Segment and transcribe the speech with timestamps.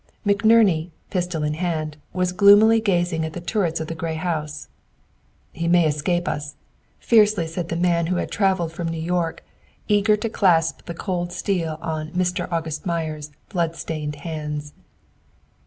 [0.25, 4.67] McNerney, pistol in hand, was gloomily gazing at the turrets of the gray house.
[5.51, 6.55] "He may escape us,"
[6.99, 9.43] fiercely said the man who had traveled from New York,
[9.87, 12.51] eager to clasp the cold steel on "Mr.
[12.51, 14.73] August Meyer's" blood stained hands.